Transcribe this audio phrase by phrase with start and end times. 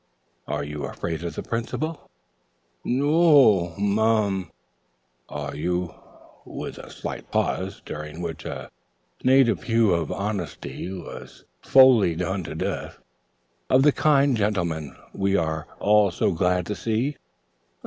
[0.47, 2.09] "Are you afraid of the Principal?"
[2.83, 4.51] "N o o oh m a a an."
[5.29, 5.99] "Are you afraid,"
[6.43, 8.71] with a slight pause, during which a
[9.23, 12.97] native hue of honesty was foully done to death
[13.69, 17.17] "of the kind gentleman we are all so glad to see?"